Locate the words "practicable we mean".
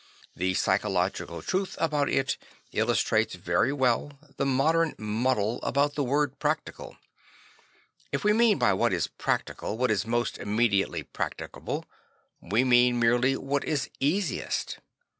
11.13-12.99